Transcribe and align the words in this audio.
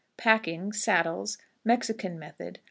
Packing. 0.17 0.73
Saddles. 0.73 1.37
Mexican 1.63 2.17
Method. 2.17 2.57